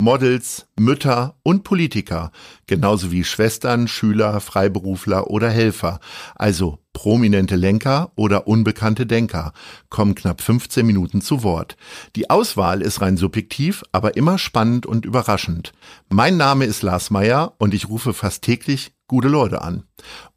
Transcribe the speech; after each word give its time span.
Models, 0.00 0.66
Mütter 0.78 1.36
und 1.42 1.64
Politiker, 1.64 2.30
genauso 2.66 3.10
wie 3.10 3.24
Schwestern, 3.24 3.88
Schüler, 3.88 4.40
Freiberufler 4.40 5.30
oder 5.30 5.48
Helfer, 5.48 6.00
also 6.34 6.80
prominente 6.92 7.56
Lenker 7.56 8.12
oder 8.14 8.46
unbekannte 8.46 9.06
Denker, 9.06 9.52
kommen 9.88 10.14
knapp 10.14 10.42
15 10.42 10.84
Minuten 10.84 11.22
zu 11.22 11.42
Wort. 11.42 11.76
Die 12.14 12.28
Auswahl 12.28 12.82
ist 12.82 13.00
rein 13.00 13.16
subjektiv, 13.16 13.84
aber 13.90 14.16
immer 14.16 14.38
spannend 14.38 14.84
und 14.84 15.06
überraschend. 15.06 15.72
Mein 16.10 16.36
Name 16.36 16.66
ist 16.66 16.82
Lars 16.82 17.10
Meyer 17.10 17.54
und 17.58 17.72
ich 17.72 17.88
rufe 17.88 18.12
fast 18.12 18.42
täglich 18.42 18.92
gute 19.08 19.28
Leute 19.28 19.62
an. 19.62 19.84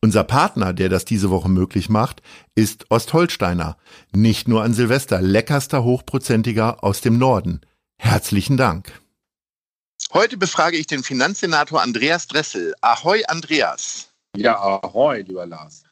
Unser 0.02 0.24
Partner, 0.24 0.74
der 0.74 0.88
das 0.88 1.04
diese 1.04 1.30
Woche 1.30 1.50
möglich 1.50 1.90
macht, 1.90 2.22
ist 2.56 2.86
Ostholsteiner. 2.90 3.78
Nicht 4.14 4.48
nur 4.48 4.64
an 4.64 4.74
Silvester, 4.74 5.22
leckerster 5.22 5.84
Hochprozentiger 5.84 6.84
aus 6.84 7.02
dem 7.02 7.18
Norden. 7.18 7.62
Herzlichen 7.98 8.56
Dank. 8.56 9.02
Heute 10.12 10.38
befrage 10.38 10.76
ich 10.76 10.88
den 10.88 11.04
Finanzsenator 11.04 11.84
Andreas 11.84 12.26
Dressel. 12.26 12.74
Ahoi, 12.82 13.24
Andreas. 13.28 14.10
Ja, 14.36 14.58
ahoi, 14.58 15.22
lieber 15.22 15.46
Lars. 15.46 15.84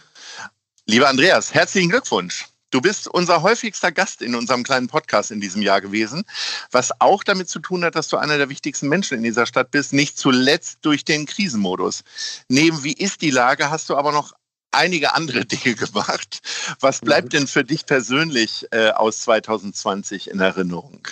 Lieber 0.87 1.07
Andreas, 1.07 1.53
herzlichen 1.53 1.89
Glückwunsch. 1.89 2.47
Du 2.71 2.81
bist 2.81 3.07
unser 3.07 3.43
häufigster 3.43 3.91
Gast 3.91 4.23
in 4.23 4.33
unserem 4.33 4.63
kleinen 4.63 4.87
Podcast 4.87 5.29
in 5.29 5.39
diesem 5.39 5.61
Jahr 5.61 5.81
gewesen, 5.81 6.23
was 6.71 6.99
auch 6.99 7.23
damit 7.23 7.47
zu 7.47 7.59
tun 7.59 7.85
hat, 7.85 7.93
dass 7.93 8.07
du 8.07 8.17
einer 8.17 8.39
der 8.39 8.49
wichtigsten 8.49 8.89
Menschen 8.89 9.19
in 9.19 9.23
dieser 9.23 9.45
Stadt 9.45 9.69
bist, 9.69 9.93
nicht 9.93 10.17
zuletzt 10.17 10.79
durch 10.81 11.05
den 11.05 11.27
Krisenmodus. 11.27 12.03
Neben 12.49 12.83
Wie 12.83 12.93
ist 12.93 13.21
die 13.21 13.29
Lage 13.29 13.69
hast 13.69 13.87
du 13.87 13.95
aber 13.95 14.11
noch 14.11 14.33
einige 14.71 15.13
andere 15.13 15.45
Dinge 15.45 15.75
gemacht. 15.75 16.41
Was 16.79 17.01
bleibt 17.01 17.33
denn 17.33 17.45
für 17.45 17.63
dich 17.63 17.85
persönlich 17.85 18.65
äh, 18.71 18.89
aus 18.89 19.21
2020 19.21 20.31
in 20.31 20.39
Erinnerung? 20.39 21.07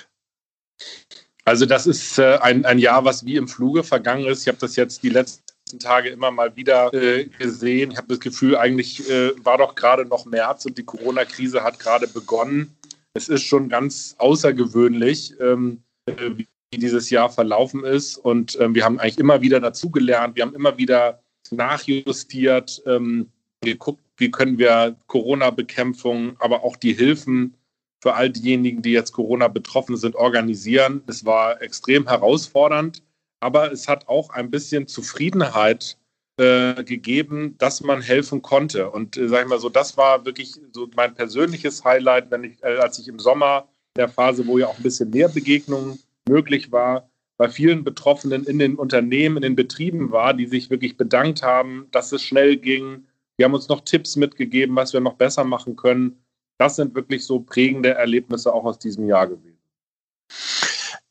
Also 1.45 1.67
das 1.67 1.85
ist 1.85 2.17
äh, 2.17 2.39
ein, 2.41 2.65
ein 2.65 2.79
Jahr, 2.79 3.05
was 3.05 3.23
wie 3.25 3.35
im 3.35 3.47
Fluge 3.47 3.83
vergangen 3.83 4.25
ist. 4.25 4.41
Ich 4.41 4.47
habe 4.47 4.57
das 4.57 4.75
jetzt 4.75 5.03
die 5.03 5.09
letzten 5.09 5.79
Tage 5.79 6.09
immer 6.09 6.31
mal 6.31 6.55
wieder 6.55 6.91
äh, 6.93 7.25
gesehen. 7.25 7.91
Ich 7.91 7.97
habe 7.97 8.07
das 8.07 8.19
Gefühl, 8.19 8.57
eigentlich 8.57 9.07
äh, 9.09 9.31
war 9.45 9.59
doch 9.59 9.75
gerade 9.75 10.05
noch 10.05 10.25
März 10.25 10.65
und 10.65 10.77
die 10.77 10.83
Corona-Krise 10.83 11.63
hat 11.63 11.79
gerade 11.79 12.07
begonnen. 12.07 12.75
Es 13.13 13.29
ist 13.29 13.43
schon 13.43 13.69
ganz 13.69 14.15
außergewöhnlich, 14.17 15.35
ähm, 15.39 15.83
äh, 16.07 16.31
wie 16.35 16.47
dieses 16.73 17.11
Jahr 17.11 17.29
verlaufen 17.29 17.83
ist. 17.83 18.17
Und 18.17 18.59
ähm, 18.59 18.73
wir 18.73 18.83
haben 18.83 18.99
eigentlich 18.99 19.19
immer 19.19 19.41
wieder 19.41 19.59
dazugelernt. 19.59 20.35
Wir 20.35 20.43
haben 20.43 20.55
immer 20.55 20.79
wieder 20.79 21.21
nachjustiert, 21.51 22.81
ähm, 22.87 23.29
geguckt, 23.61 24.01
wie 24.17 24.31
können 24.31 24.57
wir 24.57 24.95
Corona-Bekämpfung, 25.07 26.37
aber 26.39 26.63
auch 26.63 26.75
die 26.75 26.93
Hilfen 26.93 27.53
für 28.01 28.13
all 28.13 28.29
diejenigen, 28.29 28.81
die 28.81 28.91
jetzt 28.91 29.13
Corona 29.13 29.47
betroffen 29.47 29.97
sind, 29.97 30.15
organisieren. 30.15 31.01
Es 31.07 31.25
war 31.25 31.61
extrem 31.61 32.07
herausfordernd, 32.07 33.03
aber 33.39 33.71
es 33.71 33.87
hat 33.87 34.07
auch 34.07 34.29
ein 34.29 34.51
bisschen 34.51 34.87
Zufriedenheit 34.87 35.97
äh, 36.37 36.83
gegeben, 36.83 37.55
dass 37.57 37.81
man 37.81 38.01
helfen 38.01 38.41
konnte. 38.41 38.89
Und 38.89 39.17
äh, 39.17 39.27
sag 39.27 39.43
ich 39.43 39.49
mal 39.49 39.59
so, 39.59 39.69
das 39.69 39.97
war 39.97 40.25
wirklich 40.25 40.53
so 40.73 40.89
mein 40.95 41.15
persönliches 41.15 41.83
Highlight, 41.83 42.29
wenn 42.29 42.43
ich, 42.43 42.63
äh, 42.63 42.77
als 42.77 42.99
ich 42.99 43.07
im 43.07 43.19
Sommer 43.19 43.67
der 43.95 44.09
Phase, 44.09 44.45
wo 44.45 44.57
ja 44.57 44.67
auch 44.67 44.77
ein 44.77 44.83
bisschen 44.83 45.09
mehr 45.11 45.29
Begegnungen 45.29 45.97
möglich 46.27 46.71
war, 46.71 47.09
bei 47.37 47.49
vielen 47.49 47.83
Betroffenen 47.83 48.43
in 48.45 48.59
den 48.59 48.75
Unternehmen, 48.75 49.37
in 49.37 49.43
den 49.43 49.55
Betrieben 49.55 50.11
war, 50.11 50.33
die 50.33 50.45
sich 50.45 50.69
wirklich 50.69 50.97
bedankt 50.97 51.43
haben, 51.43 51.87
dass 51.91 52.11
es 52.11 52.21
schnell 52.21 52.57
ging. 52.57 53.05
Die 53.37 53.43
haben 53.43 53.53
uns 53.53 53.67
noch 53.67 53.81
Tipps 53.81 54.15
mitgegeben, 54.15 54.75
was 54.75 54.93
wir 54.93 55.01
noch 55.01 55.15
besser 55.15 55.43
machen 55.43 55.75
können 55.75 56.17
das 56.57 56.75
sind 56.75 56.95
wirklich 56.95 57.25
so 57.25 57.39
prägende 57.39 57.93
Erlebnisse 57.93 58.53
auch 58.53 58.63
aus 58.63 58.79
diesem 58.79 59.07
Jahr 59.07 59.27
gewesen. 59.27 59.59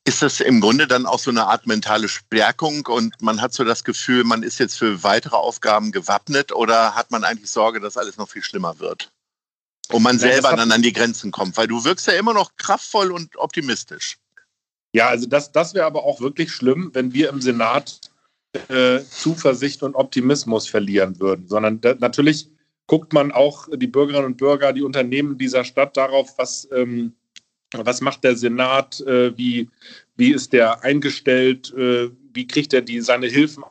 Ist 0.07 0.21
das 0.21 0.41
im 0.41 0.61
Grunde 0.61 0.87
dann 0.87 1.07
auch 1.07 1.19
so 1.19 1.31
eine 1.31 1.47
Art 1.47 1.67
mentale 1.67 2.09
Stärkung 2.09 2.87
und 2.87 3.15
man 3.23 3.41
hat 3.41 3.55
so 3.55 3.65
das 3.65 3.85
Gefühl, 3.85 4.25
man 4.25 4.43
ist 4.43 4.59
jetzt 4.59 4.79
für 4.79 5.03
weitere 5.03 5.37
Aufgaben 5.37 5.93
gewappnet 5.93 6.53
oder 6.53 6.95
hat 6.95 7.11
man 7.11 7.25
eigentlich 7.25 7.51
Sorge, 7.51 7.81
dass 7.81 7.97
alles 7.97 8.19
noch 8.19 8.29
viel 8.29 8.43
schlimmer 8.43 8.79
wird? 8.81 9.11
Und 9.91 10.03
man 10.03 10.19
selber 10.19 10.55
dann 10.57 10.73
an 10.73 10.83
die 10.83 10.93
Grenzen 10.93 11.31
kommt, 11.31 11.57
weil 11.57 11.67
du 11.67 11.85
wirkst 11.85 12.07
ja 12.07 12.15
immer 12.15 12.35
noch 12.35 12.57
kraftvoll 12.57 13.13
und 13.13 13.37
optimistisch. 13.37 14.19
Ja, 14.95 15.09
also 15.09 15.27
das, 15.27 15.53
das 15.53 15.75
wäre 15.75 15.87
aber 15.87 16.05
auch 16.05 16.21
wirklich 16.21 16.53
schlimm, 16.53 16.91
wenn 16.93 17.13
wir 17.13 17.29
im 17.31 17.41
Senat 17.41 18.01
äh, 18.69 19.01
Zuversicht 19.03 19.83
und 19.83 19.95
Optimismus 19.95 20.69
verlieren 20.69 21.19
würden, 21.19 21.49
sondern 21.49 21.81
da, 21.81 21.95
natürlich 21.95 22.49
guckt 22.87 23.13
man 23.13 23.33
auch 23.33 23.69
die 23.75 23.87
Bürgerinnen 23.87 24.27
und 24.27 24.37
Bürger, 24.37 24.73
die 24.73 24.83
Unternehmen 24.83 25.39
dieser 25.39 25.65
Stadt 25.65 25.97
darauf, 25.97 26.37
was, 26.39 26.69
ähm, 26.73 27.15
was 27.73 28.01
macht 28.01 28.25
der 28.25 28.37
Senat, 28.37 29.01
äh, 29.01 29.37
wie, 29.37 29.71
wie 30.17 30.33
ist 30.33 30.53
der 30.53 30.83
eingestellt, 30.83 31.73
äh, 31.75 32.11
wie 32.33 32.47
kriegt 32.47 32.73
er 32.73 32.83
die, 32.83 33.01
seine 33.01 33.27
Hilfen 33.27 33.65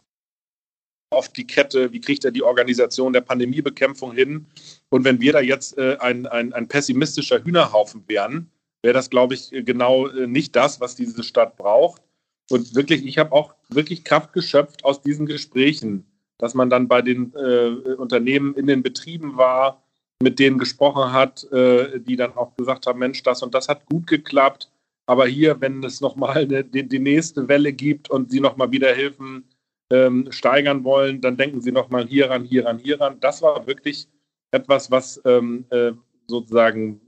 auf 1.12 1.30
die 1.30 1.46
Kette, 1.46 1.94
wie 1.94 2.02
kriegt 2.02 2.26
er 2.26 2.32
die 2.32 2.42
Organisation 2.42 3.14
der 3.14 3.22
Pandemiebekämpfung 3.22 4.14
hin. 4.14 4.48
Und 4.90 5.04
wenn 5.04 5.22
wir 5.22 5.34
da 5.34 5.42
jetzt 5.42 5.78
äh, 5.78 5.98
ein, 6.00 6.26
ein, 6.26 6.54
ein 6.54 6.68
pessimistischer 6.68 7.44
Hühnerhaufen 7.44 8.04
wären, 8.08 8.50
wäre 8.82 8.94
das, 8.94 9.10
glaube 9.10 9.36
ich, 9.36 9.52
genau 9.52 10.08
äh, 10.08 10.28
nicht 10.28 10.56
das, 10.56 10.82
was 10.82 10.96
diese 10.96 11.24
Stadt 11.24 11.56
braucht. 11.56 12.02
Und 12.50 12.76
wirklich, 12.76 13.06
ich 13.06 13.20
habe 13.20 13.32
auch 13.32 13.54
wirklich 13.70 14.04
Kraft 14.04 14.34
geschöpft 14.34 14.84
aus 14.84 15.02
diesen 15.02 15.26
Gesprächen 15.26 16.06
dass 16.38 16.54
man 16.54 16.70
dann 16.70 16.88
bei 16.88 17.02
den 17.02 17.34
äh, 17.36 17.94
Unternehmen 17.96 18.56
in 18.56 18.68
den 18.68 18.84
Betrieben 18.84 19.38
war, 19.38 19.84
mit 20.22 20.40
denen 20.40 20.58
gesprochen 20.58 21.12
hat, 21.12 21.44
äh, 21.52 22.00
die 22.00 22.16
dann 22.16 22.36
auch 22.36 22.56
gesagt 22.56 22.88
haben, 22.88 23.00
Mensch, 23.00 23.24
das 23.24 23.44
und 23.44 23.54
das 23.54 23.70
hat 23.70 23.86
gut 23.86 24.08
geklappt. 24.08 24.72
Aber 25.06 25.28
hier, 25.28 25.60
wenn 25.60 25.84
es 25.84 26.02
nochmal 26.02 26.48
die, 26.48 26.88
die 26.88 27.00
nächste 27.00 27.48
Welle 27.48 27.74
gibt 27.74 28.10
und 28.10 28.32
sie 28.32 28.40
nochmal 28.40 28.72
wieder 28.72 28.94
Hilfen 28.94 29.44
ähm, 29.90 30.32
steigern 30.32 30.84
wollen, 30.84 31.20
dann 31.20 31.36
denken 31.36 31.62
sie 31.62 31.72
nochmal 31.72 32.08
hieran, 32.08 32.44
hieran, 32.44 32.80
hieran. 32.80 33.20
Das 33.20 33.42
war 33.42 33.68
wirklich 33.68 34.08
etwas, 34.52 34.92
was 34.92 35.22
ähm, 35.26 35.66
äh, 35.72 35.92
sozusagen 36.28 37.02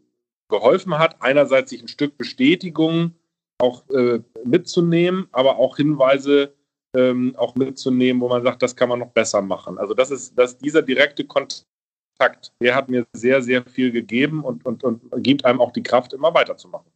geholfen 0.50 0.98
hat, 0.98 1.22
einerseits 1.22 1.70
sich 1.70 1.82
ein 1.82 1.88
Stück 1.88 2.18
Bestätigung 2.18 3.16
auch 3.60 3.88
äh, 3.90 4.20
mitzunehmen, 4.44 5.28
aber 5.32 5.58
auch 5.58 5.78
Hinweise 5.78 6.54
ähm, 6.96 7.36
auch 7.38 7.56
mitzunehmen, 7.56 8.22
wo 8.22 8.30
man 8.30 8.44
sagt, 8.44 8.62
das 8.62 8.76
kann 8.76 8.90
man 8.90 9.00
noch 9.00 9.12
besser 9.12 9.42
machen. 9.42 9.78
Also 9.78 9.94
das 9.94 10.12
ist, 10.12 10.38
dass 10.38 10.58
dieser 10.58 10.82
direkte 10.82 11.26
Kontakt, 11.26 12.54
der 12.60 12.76
hat 12.76 12.90
mir 12.90 13.06
sehr, 13.14 13.42
sehr 13.42 13.64
viel 13.66 13.92
gegeben 13.92 14.44
und, 14.44 14.66
und, 14.66 14.84
und 14.84 15.02
gibt 15.24 15.46
einem 15.46 15.62
auch 15.62 15.72
die 15.72 15.84
Kraft, 15.84 16.14
immer 16.14 16.34
weiterzumachen. 16.34 16.92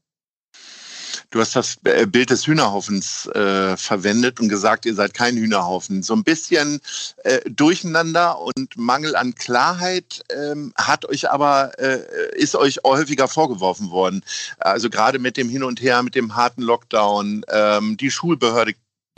Du 1.32 1.40
hast 1.40 1.56
das 1.56 1.78
äh, 1.84 2.08
Bild 2.08 2.32
des 2.32 2.48
Hühnerhaufens 2.48 3.28
äh, 3.28 3.78
verwendet 3.78 4.40
und 4.40 4.50
gesagt, 4.50 4.88
ihr 4.88 4.96
seid 4.96 5.14
kein 5.14 5.38
Hühnerhaufen. 5.38 6.02
So 6.02 6.16
ein 6.16 6.24
bisschen 6.24 6.82
äh, 7.24 7.40
Durcheinander 7.48 8.40
und 8.40 8.76
Mangel 8.78 9.16
an 9.16 9.36
Klarheit 9.36 10.24
ähm, 10.36 10.74
hat 10.76 11.06
euch 11.06 11.30
aber, 11.30 11.78
äh, 11.78 12.00
ist 12.36 12.56
euch 12.56 12.80
häufiger 12.84 13.28
vorgeworfen 13.28 13.92
worden. 13.92 14.24
Also 14.58 14.90
gerade 14.90 15.20
mit 15.20 15.38
dem 15.38 15.50
Hin 15.50 15.64
und 15.64 15.82
Her, 15.82 16.02
mit 16.02 16.16
dem 16.16 16.36
harten 16.36 16.64
Lockdown, 16.64 17.46
ähm, 17.50 17.96
die 17.98 18.10
Schulbehörde 18.10 18.74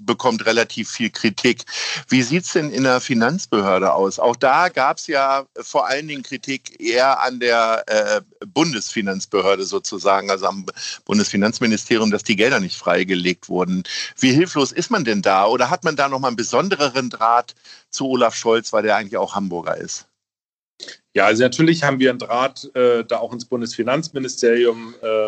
bekommt 0.06 0.45
relativ 0.45 0.89
viel 0.89 1.09
Kritik. 1.09 1.63
Wie 2.07 2.22
sieht 2.22 2.45
es 2.45 2.53
denn 2.53 2.72
in 2.72 2.84
der 2.84 3.01
Finanzbehörde 3.01 3.94
aus? 3.94 4.19
Auch 4.19 4.35
da 4.35 4.69
gab 4.69 4.97
es 4.97 5.07
ja 5.07 5.45
vor 5.59 5.88
allen 5.88 6.07
Dingen 6.07 6.24
Kritik 6.24 6.80
eher 6.80 7.21
an 7.21 7.39
der 7.39 7.83
äh, 7.88 8.21
Bundesfinanzbehörde 8.45 9.63
sozusagen, 9.63 10.30
also 10.30 10.48
am 10.48 10.65
Bundesfinanzministerium, 11.06 12.12
dass 12.12 12.24
die 12.24 12.36
Gelder 12.36 12.59
nicht 12.59 12.77
freigelegt 12.77 13.50
wurden. 13.50 13.83
Wie 14.18 14.33
hilflos 14.33 14.71
ist 14.71 14.92
man 14.92 15.03
denn 15.03 15.21
da? 15.21 15.45
Oder 15.45 15.69
hat 15.69 15.83
man 15.83 15.95
da 15.95 16.09
nochmal 16.09 16.30
einen 16.30 16.38
besondereren 16.38 17.09
Draht 17.09 17.56
zu 17.89 18.07
Olaf 18.07 18.36
Scholz, 18.36 18.74
weil 18.74 18.83
der 18.83 18.95
eigentlich 18.95 19.18
auch 19.18 19.36
Hamburger 19.36 19.77
ist? 19.77 20.07
Ja, 21.13 21.25
also 21.25 21.44
natürlich 21.44 21.83
haben 21.83 22.00
wir 22.00 22.09
einen 22.09 22.19
Draht 22.19 22.74
äh, 22.75 23.04
da 23.04 23.18
auch 23.18 23.33
ins 23.33 23.45
Bundesfinanzministerium, 23.45 24.95
äh, 25.01 25.27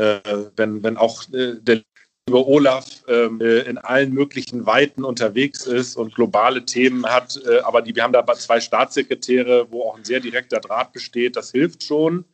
äh 0.00 0.50
wenn, 0.56 0.82
wenn 0.82 0.96
auch 0.96 1.22
äh, 1.32 1.56
der 1.60 1.82
über 2.28 2.46
Olaf 2.46 3.02
ähm, 3.08 3.40
äh, 3.40 3.60
in 3.60 3.78
allen 3.78 4.12
möglichen 4.12 4.64
Weiten 4.64 5.04
unterwegs 5.04 5.66
ist 5.66 5.96
und 5.96 6.14
globale 6.14 6.64
Themen 6.64 7.04
hat. 7.06 7.40
Äh, 7.46 7.60
aber 7.60 7.82
die, 7.82 7.96
wir 7.96 8.04
haben 8.04 8.12
da 8.12 8.24
zwei 8.34 8.60
Staatssekretäre, 8.60 9.70
wo 9.70 9.82
auch 9.82 9.96
ein 9.96 10.04
sehr 10.04 10.20
direkter 10.20 10.60
Draht 10.60 10.92
besteht. 10.92 11.36
Das 11.36 11.50
hilft 11.50 11.82
schon. 11.82 12.24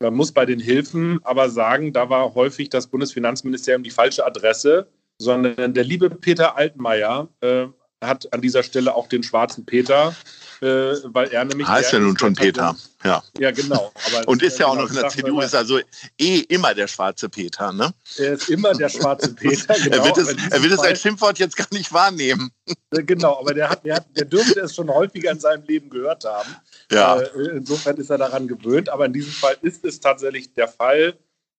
Man 0.00 0.14
muss 0.14 0.32
bei 0.32 0.46
den 0.46 0.60
Hilfen 0.60 1.20
aber 1.24 1.50
sagen, 1.50 1.92
da 1.92 2.08
war 2.08 2.34
häufig 2.34 2.70
das 2.70 2.86
Bundesfinanzministerium 2.86 3.82
die 3.82 3.90
falsche 3.90 4.24
Adresse, 4.24 4.86
sondern 5.18 5.74
der 5.74 5.84
liebe 5.84 6.08
Peter 6.08 6.56
Altmaier 6.56 7.28
äh, 7.40 7.66
hat 8.02 8.32
an 8.32 8.40
dieser 8.40 8.62
Stelle 8.62 8.94
auch 8.94 9.08
den 9.08 9.22
schwarzen 9.22 9.66
Peter, 9.66 10.14
äh, 10.60 10.66
weil 11.04 11.28
er 11.28 11.44
nämlich. 11.44 11.68
Heißt 11.68 11.92
ja 11.92 11.98
nun 11.98 12.16
schon 12.18 12.34
Peter, 12.34 12.76
ja. 13.04 13.22
Ja, 13.38 13.50
genau. 13.50 13.92
Und 14.26 14.42
ist 14.42 14.58
ja 14.58 14.66
auch 14.66 14.72
genau, 14.72 14.84
noch 14.84 14.90
in 14.90 14.96
der 14.96 15.08
CDU, 15.08 15.40
ist 15.40 15.54
also 15.54 15.80
eh 16.18 16.38
immer 16.48 16.74
der 16.74 16.88
schwarze 16.88 17.28
Peter, 17.28 17.72
ne? 17.72 17.92
Er 18.16 18.34
ist 18.34 18.48
immer 18.48 18.72
der 18.74 18.88
schwarze 18.88 19.34
Peter, 19.34 19.74
genau. 19.74 19.96
er 19.96 20.04
wird 20.04 20.18
es, 20.18 20.28
er 20.50 20.62
wird 20.62 20.72
es 20.72 20.78
als 20.78 21.00
Schimpfwort 21.00 21.38
jetzt 21.38 21.56
gar 21.56 21.68
nicht 21.72 21.92
wahrnehmen. 21.92 22.50
Äh, 22.92 23.04
genau, 23.04 23.38
aber 23.38 23.54
der, 23.54 23.68
hat, 23.68 23.84
der, 23.84 23.96
hat, 23.96 24.06
der 24.16 24.24
dürfte 24.24 24.60
es 24.60 24.74
schon 24.74 24.90
häufiger 24.90 25.30
in 25.30 25.38
seinem 25.38 25.64
Leben 25.64 25.90
gehört 25.90 26.24
haben. 26.24 26.56
Ja. 26.90 27.20
Äh, 27.20 27.56
insofern 27.56 27.96
ist 27.98 28.10
er 28.10 28.18
daran 28.18 28.48
gewöhnt, 28.48 28.88
aber 28.88 29.06
in 29.06 29.12
diesem 29.12 29.32
Fall 29.32 29.56
ist 29.62 29.84
es 29.84 30.00
tatsächlich 30.00 30.52
der 30.54 30.66
Fall, 30.66 31.16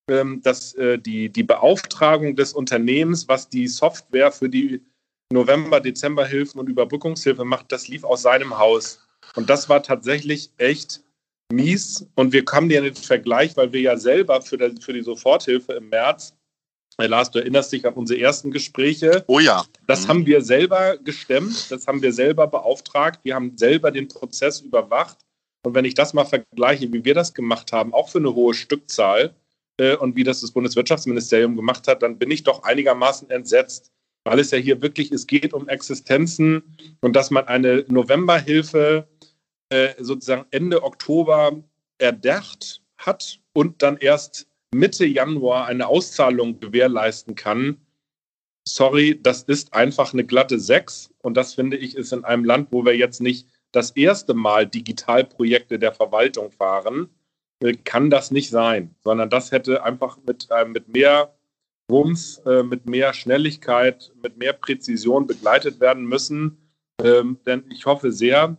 ähm, 0.10 0.42
dass 0.42 0.74
äh, 0.74 0.98
die, 0.98 1.30
die 1.30 1.44
Beauftragung 1.44 2.36
des 2.36 2.52
Unternehmens, 2.54 3.30
was 3.30 3.48
die 3.48 3.68
Software 3.68 4.32
für 4.32 4.50
die 4.50 4.82
November-Dezember-Hilfen 5.32 6.60
und 6.60 6.70
Überbrückungshilfe 6.70 7.46
macht, 7.46 7.72
das 7.72 7.88
lief 7.88 8.04
aus 8.04 8.22
seinem 8.22 8.58
Haus. 8.58 9.00
Und 9.36 9.50
das 9.50 9.70
war 9.70 9.84
tatsächlich 9.84 10.52
echt 10.58 11.02
mies. 11.52 12.06
Und 12.16 12.34
wir 12.34 12.46
kamen 12.46 12.70
ja 12.70 12.82
den 12.82 12.96
Vergleich, 12.96 13.56
weil 13.58 13.72
wir 13.74 13.82
ja 13.82 13.98
selber 13.98 14.42
für, 14.42 14.58
der, 14.58 14.72
für 14.80 14.94
die 14.94 15.02
Soforthilfe 15.02 15.74
im 15.74 15.90
März, 15.90 16.36
Herr 16.98 17.08
Lars, 17.08 17.32
du 17.32 17.40
erinnerst 17.40 17.72
dich 17.72 17.86
an 17.86 17.94
unsere 17.94 18.20
ersten 18.20 18.52
Gespräche. 18.52 19.24
Oh 19.28 19.40
ja. 19.40 19.64
Das 19.88 20.04
mhm. 20.04 20.08
haben 20.10 20.26
wir 20.26 20.42
selber 20.42 20.98
gestemmt, 20.98 21.72
das 21.72 21.88
haben 21.88 22.02
wir 22.02 22.14
selber 22.14 22.48
beauftragt, 22.48 23.22
wir 23.24 23.34
haben 23.34 23.58
selber 23.58 23.92
den 23.92 24.08
Prozess 24.08 24.60
überwacht. 24.60 25.18
Und 25.64 25.74
wenn 25.74 25.86
ich 25.86 25.94
das 25.94 26.14
mal 26.14 26.26
vergleiche, 26.26 26.92
wie 26.92 27.06
wir 27.06 27.14
das 27.14 27.34
gemacht 27.34 27.72
haben, 27.72 27.94
auch 27.94 28.10
für 28.10 28.18
eine 28.18 28.34
hohe 28.34 28.54
Stückzahl 28.54 29.34
äh, 29.78 29.96
und 29.96 30.16
wie 30.16 30.24
das 30.24 30.42
das 30.42 30.52
Bundeswirtschaftsministerium 30.52 31.56
gemacht 31.56 31.88
hat, 31.88 32.02
dann 32.04 32.18
bin 32.18 32.32
ich 32.32 32.44
doch 32.44 32.64
einigermaßen 32.64 33.30
entsetzt 33.30 33.92
weil 34.24 34.40
es 34.40 34.52
ja 34.52 34.58
hier 34.58 34.82
wirklich, 34.82 35.12
es 35.12 35.28
geht 35.28 35.54
um 35.54 35.68
Existenzen 35.68 36.64
und 37.02 37.16
dass 37.16 37.32
man 37.32 37.48
eine 37.48 37.86
Novemberhilfe 37.88 39.08
äh, 39.70 39.94
sozusagen 40.00 40.46
Ende 40.52 40.84
Oktober 40.84 41.64
erdacht 41.98 42.82
hat 42.98 43.40
und 43.54 43.82
dann 43.82 43.98
erst 43.98 44.48
Mitte 44.74 45.06
Januar 45.06 45.66
eine 45.68 45.88
Auszahlung 45.88 46.60
gewährleisten 46.60 47.36
kann. 47.36 47.78
Sorry, 48.68 49.20
das 49.22 49.44
ist 49.44 49.74
einfach 49.74 50.14
eine 50.14 50.24
glatte 50.24 50.60
Sechs 50.60 51.12
und 51.20 51.36
das 51.36 51.56
finde 51.56 51.78
ich 51.78 51.96
ist 51.96 52.14
in 52.14 52.24
einem 52.24 52.46
Land, 52.46 52.70
wo 52.72 52.86
wir 52.86 52.96
jetzt 52.96 53.22
nicht 53.22 53.48
das 53.72 53.92
erste 53.92 54.34
Mal 54.34 54.68
Digitalprojekte 54.68 55.80
der 55.80 55.94
Verwaltung 55.94 56.52
fahren, 56.52 57.10
äh, 57.62 57.74
kann 57.74 58.10
das 58.10 58.32
nicht 58.32 58.50
sein, 58.50 58.96
sondern 59.04 59.30
das 59.30 59.52
hätte 59.52 59.84
einfach 59.84 60.18
mit, 60.26 60.48
äh, 60.52 60.66
mit 60.66 60.88
mehr 60.90 61.34
Wumms 61.92 62.42
äh, 62.46 62.64
mit 62.64 62.88
mehr 62.88 63.14
Schnelligkeit, 63.14 64.12
mit 64.24 64.38
mehr 64.38 64.54
Präzision 64.54 65.28
begleitet 65.28 65.80
werden 65.80 66.06
müssen. 66.06 66.58
Ähm, 67.04 67.40
denn 67.46 67.64
ich 67.70 67.86
hoffe 67.86 68.12
sehr, 68.12 68.58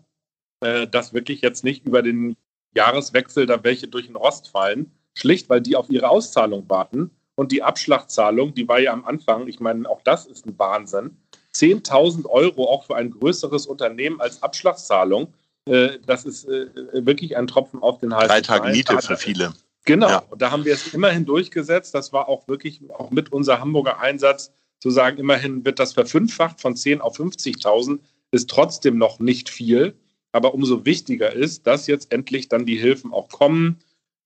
äh, 0.61 0.87
dass 0.87 1.13
wirklich 1.13 1.41
jetzt 1.41 1.65
nicht 1.65 1.85
über 1.87 2.03
den 2.03 2.37
Jahreswechsel 2.75 3.47
da 3.47 3.63
welche 3.65 3.89
durch 3.89 4.07
den 4.07 4.17
Rost 4.17 4.49
fallen, 4.49 4.93
schlicht 5.15 5.51
weil 5.51 5.61
die 5.61 5.77
auf 5.77 5.91
ihre 5.91 6.09
Auszahlung 6.09 6.69
warten. 6.69 7.11
Und 7.35 7.51
die 7.51 7.63
Abschlagszahlung, 7.63 8.55
die 8.55 8.69
war 8.69 8.79
ja 8.79 8.93
am 8.93 9.05
Anfang, 9.05 9.49
ich 9.49 9.59
meine, 9.59 9.89
auch 9.89 10.03
das 10.03 10.27
ist 10.27 10.47
ein 10.47 10.59
Wahnsinn. 10.59 11.17
10.000 11.55 12.27
Euro 12.27 12.69
auch 12.69 12.85
für 12.85 12.97
ein 12.97 13.11
größeres 13.11 13.67
Unternehmen 13.67 14.21
als 14.21 14.43
Abschlagszahlung. 14.43 15.35
Äh, 15.67 15.99
das 16.07 16.25
ist 16.25 16.47
äh, 16.49 16.67
wirklich 16.93 17.37
ein 17.37 17.47
Tropfen 17.47 17.83
auf 17.83 17.99
den 17.99 18.15
Hals. 18.15 18.29
Drei 18.29 18.41
Tage 18.41 18.71
Miete 18.71 18.99
für 19.01 19.17
viele. 19.17 19.53
Genau, 19.85 20.09
ja. 20.09 20.19
und 20.31 20.41
da 20.41 20.51
haben 20.51 20.65
wir 20.65 20.75
es 20.75 20.95
immerhin 20.95 21.25
durchgesetzt. 21.25 21.95
Das 21.95 22.13
war 22.13 22.29
auch 22.29 22.47
wirklich 22.49 22.81
auch 22.91 23.11
mit 23.11 23.33
unser 23.33 23.61
Hamburger 23.61 23.99
Einsatz 23.99 24.53
zu 24.79 24.91
sagen, 24.91 25.19
immerhin 25.19 25.65
wird 25.65 25.79
das 25.79 25.93
verfünffacht 25.93 26.61
von 26.61 26.77
10 26.77 27.01
auf 27.01 27.19
50.000, 27.19 28.01
ist 28.31 28.51
trotzdem 28.51 28.99
noch 28.99 29.19
nicht 29.19 29.49
viel. 29.49 29.95
Aber 30.33 30.55
umso 30.55 30.85
wichtiger 30.85 31.33
ist, 31.33 31.67
dass 31.67 31.87
jetzt 31.87 32.13
endlich 32.13 32.49
dann 32.49 32.65
die 32.65 32.79
Hilfen 32.79 33.13
auch 33.13 33.29
kommen. 33.29 33.79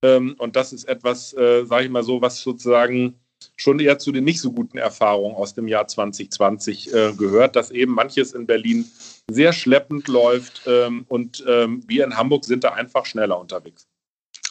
Ähm, 0.03 0.37
und 0.39 0.57
das 0.57 0.73
ist 0.73 0.85
etwas, 0.85 1.35
äh, 1.35 1.65
sage 1.65 1.85
ich 1.85 1.91
mal 1.91 2.05
so, 2.05 2.23
was 2.23 2.41
sozusagen 2.41 3.19
schon 3.57 3.81
eher 3.81 3.99
zu 3.99 4.13
den 4.13 4.25
nicht 4.25 4.41
so 4.41 4.53
guten 4.53 4.79
Erfahrungen 4.79 5.35
aus 5.35 5.55
dem 5.55 5.69
Jahr 5.69 5.89
2020 5.89 6.93
äh, 6.93 7.13
gehört, 7.13 7.57
dass 7.57 7.71
eben 7.71 7.93
manches 7.93 8.33
in 8.33 8.47
Berlin 8.47 8.87
sehr 9.29 9.53
schleppend 9.53 10.09
läuft 10.09 10.63
ähm, 10.67 11.05
und 11.09 11.45
ähm, 11.49 11.83
wir 11.87 12.05
in 12.05 12.17
Hamburg 12.17 12.45
sind 12.45 12.65
da 12.65 12.71
einfach 12.71 13.05
schneller 13.05 13.39
unterwegs. 13.39 13.89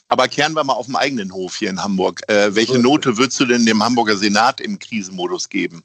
Aber 0.08 0.28
kehren 0.28 0.54
wir 0.54 0.64
mal 0.64 0.74
auf 0.74 0.86
dem 0.86 0.96
eigenen 0.96 1.34
Hof 1.34 1.56
hier 1.56 1.70
in 1.70 1.84
Hamburg. 1.84 2.22
Äh, 2.28 2.56
welche 2.56 2.80
Note 2.80 3.18
würdest 3.18 3.40
du 3.40 3.46
denn 3.46 3.66
dem 3.66 3.84
Hamburger 3.84 4.18
Senat 4.18 4.62
im 4.62 4.78
Krisenmodus 4.78 5.50
geben? 5.50 5.84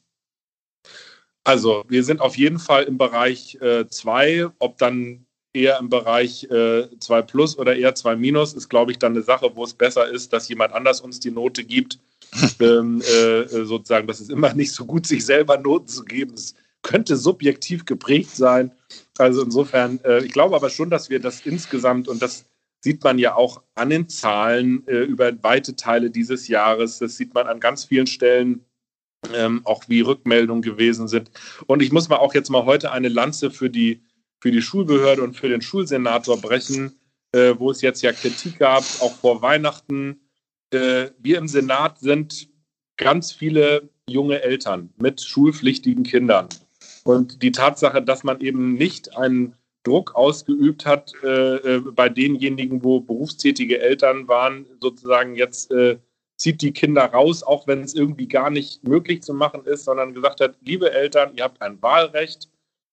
Also, 1.44 1.84
wir 1.88 2.04
sind 2.04 2.20
auf 2.20 2.36
jeden 2.36 2.58
Fall 2.58 2.84
im 2.84 2.98
Bereich 2.98 3.58
2. 3.60 4.28
Äh, 4.28 4.48
Ob 4.58 4.76
dann 4.78 5.24
eher 5.52 5.78
im 5.78 5.88
Bereich 5.88 6.46
2 6.48 6.88
äh, 7.18 7.22
plus 7.22 7.58
oder 7.58 7.76
eher 7.76 7.94
2 7.94 8.16
minus, 8.16 8.52
ist, 8.52 8.68
glaube 8.68 8.92
ich, 8.92 8.98
dann 8.98 9.12
eine 9.12 9.22
Sache, 9.22 9.50
wo 9.54 9.64
es 9.64 9.74
besser 9.74 10.08
ist, 10.08 10.32
dass 10.32 10.48
jemand 10.48 10.72
anders 10.74 11.00
uns 11.00 11.18
die 11.18 11.30
Note 11.30 11.64
gibt. 11.64 11.98
ähm, 12.60 13.00
äh, 13.00 13.64
sozusagen, 13.64 14.06
das 14.06 14.20
ist 14.20 14.30
immer 14.30 14.52
nicht 14.54 14.72
so 14.72 14.84
gut, 14.84 15.06
sich 15.06 15.24
selber 15.24 15.58
Noten 15.58 15.88
zu 15.88 16.04
geben. 16.04 16.34
Es 16.34 16.54
könnte 16.82 17.16
subjektiv 17.16 17.84
geprägt 17.84 18.36
sein. 18.36 18.72
Also 19.18 19.42
insofern, 19.42 19.98
äh, 20.04 20.24
ich 20.24 20.32
glaube 20.32 20.54
aber 20.54 20.70
schon, 20.70 20.90
dass 20.90 21.10
wir 21.10 21.20
das 21.20 21.40
insgesamt 21.44 22.08
und 22.08 22.22
das 22.22 22.44
sieht 22.80 23.04
man 23.04 23.18
ja 23.18 23.34
auch 23.34 23.62
an 23.74 23.90
den 23.90 24.08
Zahlen 24.08 24.86
äh, 24.86 25.02
über 25.02 25.32
weite 25.42 25.76
Teile 25.76 26.10
dieses 26.10 26.48
Jahres. 26.48 26.98
Das 26.98 27.16
sieht 27.16 27.34
man 27.34 27.46
an 27.46 27.60
ganz 27.60 27.84
vielen 27.84 28.06
Stellen, 28.06 28.64
ähm, 29.34 29.60
auch 29.64 29.84
wie 29.88 30.00
Rückmeldungen 30.00 30.62
gewesen 30.62 31.08
sind. 31.08 31.30
Und 31.66 31.82
ich 31.82 31.92
muss 31.92 32.08
mal 32.08 32.16
auch 32.16 32.34
jetzt 32.34 32.50
mal 32.50 32.64
heute 32.64 32.90
eine 32.92 33.08
Lanze 33.08 33.50
für 33.50 33.70
die, 33.70 34.02
für 34.40 34.50
die 34.50 34.62
Schulbehörde 34.62 35.22
und 35.22 35.36
für 35.36 35.48
den 35.48 35.60
Schulsenator 35.60 36.40
brechen, 36.40 36.98
äh, 37.32 37.54
wo 37.58 37.70
es 37.70 37.82
jetzt 37.82 38.02
ja 38.02 38.12
Kritik 38.12 38.58
gab, 38.58 38.82
auch 39.00 39.14
vor 39.14 39.42
Weihnachten. 39.42 40.20
Äh, 40.72 41.10
wir 41.18 41.38
im 41.38 41.48
Senat 41.48 41.98
sind 41.98 42.48
ganz 42.96 43.32
viele 43.32 43.90
junge 44.08 44.42
Eltern 44.42 44.90
mit 44.96 45.20
schulpflichtigen 45.20 46.02
Kindern. 46.02 46.48
Und 47.04 47.42
die 47.42 47.52
Tatsache, 47.52 48.02
dass 48.02 48.24
man 48.24 48.40
eben 48.40 48.74
nicht 48.74 49.16
einen 49.16 49.54
Druck 49.82 50.14
ausgeübt 50.14 50.84
hat 50.86 51.12
äh, 51.22 51.56
äh, 51.56 51.80
bei 51.80 52.08
denjenigen, 52.08 52.84
wo 52.84 53.00
berufstätige 53.00 53.80
Eltern 53.80 54.28
waren, 54.28 54.66
sozusagen 54.80 55.34
jetzt 55.34 55.70
äh, 55.70 55.98
zieht 56.36 56.62
die 56.62 56.72
Kinder 56.72 57.04
raus, 57.04 57.42
auch 57.42 57.66
wenn 57.66 57.82
es 57.82 57.94
irgendwie 57.94 58.26
gar 58.26 58.50
nicht 58.50 58.86
möglich 58.86 59.22
zu 59.22 59.34
machen 59.34 59.64
ist, 59.64 59.84
sondern 59.84 60.14
gesagt 60.14 60.40
hat, 60.40 60.56
liebe 60.62 60.92
Eltern, 60.92 61.32
ihr 61.34 61.44
habt 61.44 61.60
ein 61.60 61.80
Wahlrecht. 61.82 62.48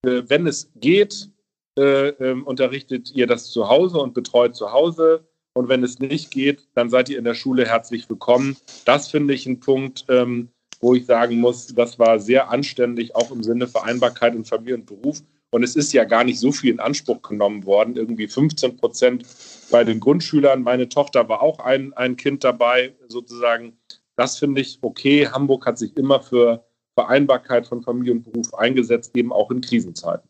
Äh, 0.05 0.23
wenn 0.27 0.47
es 0.47 0.69
geht, 0.75 1.29
äh, 1.77 2.09
ähm, 2.09 2.43
unterrichtet 2.45 3.11
ihr 3.13 3.27
das 3.27 3.51
zu 3.51 3.69
Hause 3.69 3.99
und 3.99 4.13
betreut 4.13 4.55
zu 4.55 4.71
Hause. 4.71 5.27
Und 5.53 5.69
wenn 5.69 5.83
es 5.83 5.99
nicht 5.99 6.31
geht, 6.31 6.67
dann 6.75 6.89
seid 6.89 7.09
ihr 7.09 7.17
in 7.17 7.23
der 7.23 7.33
Schule 7.33 7.65
herzlich 7.65 8.09
willkommen. 8.09 8.57
Das 8.85 9.07
finde 9.09 9.33
ich 9.33 9.45
ein 9.45 9.59
Punkt, 9.59 10.05
ähm, 10.09 10.49
wo 10.79 10.93
ich 10.93 11.05
sagen 11.05 11.39
muss, 11.39 11.67
das 11.67 11.97
war 11.97 12.19
sehr 12.19 12.49
anständig, 12.49 13.15
auch 13.15 13.31
im 13.31 13.43
Sinne 13.43 13.67
Vereinbarkeit 13.67 14.35
und 14.35 14.47
Familie 14.47 14.75
und 14.75 14.85
Beruf. 14.85 15.23
Und 15.49 15.63
es 15.63 15.75
ist 15.75 15.93
ja 15.93 16.03
gar 16.03 16.23
nicht 16.23 16.39
so 16.39 16.51
viel 16.51 16.71
in 16.71 16.79
Anspruch 16.79 17.21
genommen 17.21 17.65
worden, 17.65 17.95
irgendwie 17.95 18.27
15 18.27 18.77
Prozent 18.77 19.25
bei 19.71 19.83
den 19.83 19.99
Grundschülern. 19.99 20.61
Meine 20.61 20.89
Tochter 20.89 21.29
war 21.29 21.41
auch 21.41 21.59
ein, 21.59 21.93
ein 21.93 22.17
Kind 22.17 22.43
dabei, 22.43 22.95
sozusagen. 23.07 23.77
Das 24.17 24.37
finde 24.37 24.61
ich 24.61 24.79
okay. 24.81 25.27
Hamburg 25.27 25.65
hat 25.65 25.77
sich 25.77 25.95
immer 25.95 26.21
für 26.21 26.65
Vereinbarkeit 26.95 27.67
von 27.67 27.81
Familie 27.81 28.13
und 28.13 28.23
Beruf 28.23 28.53
eingesetzt, 28.55 29.15
eben 29.15 29.31
auch 29.31 29.51
in 29.51 29.61
Krisenzeiten. 29.61 30.27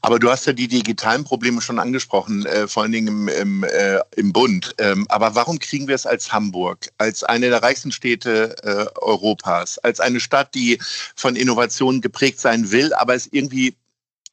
Aber 0.00 0.18
du 0.18 0.30
hast 0.30 0.46
ja 0.46 0.52
die 0.52 0.68
digitalen 0.68 1.24
Probleme 1.24 1.60
schon 1.60 1.78
angesprochen, 1.78 2.46
äh, 2.46 2.66
vor 2.68 2.84
allen 2.84 2.92
Dingen 2.92 3.08
im, 3.08 3.28
im, 3.28 3.64
äh, 3.64 3.98
im 4.16 4.32
Bund. 4.32 4.74
Ähm, 4.78 5.04
aber 5.08 5.34
warum 5.34 5.58
kriegen 5.58 5.88
wir 5.88 5.94
es 5.94 6.06
als 6.06 6.32
Hamburg, 6.32 6.88
als 6.98 7.24
eine 7.24 7.50
der 7.50 7.62
reichsten 7.62 7.92
Städte 7.92 8.54
äh, 8.62 8.86
Europas, 9.00 9.78
als 9.78 10.00
eine 10.00 10.20
Stadt, 10.20 10.54
die 10.54 10.78
von 11.16 11.36
Innovationen 11.36 12.00
geprägt 12.00 12.40
sein 12.40 12.70
will, 12.70 12.94
aber 12.94 13.14
es 13.14 13.26
irgendwie 13.30 13.74